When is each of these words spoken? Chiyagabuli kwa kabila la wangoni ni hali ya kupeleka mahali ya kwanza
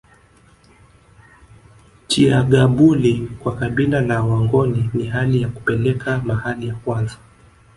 Chiyagabuli 2.07 3.27
kwa 3.39 3.55
kabila 3.55 4.01
la 4.01 4.23
wangoni 4.23 4.89
ni 4.93 5.05
hali 5.07 5.41
ya 5.41 5.49
kupeleka 5.49 6.21
mahali 6.25 6.67
ya 6.67 6.75
kwanza 6.75 7.17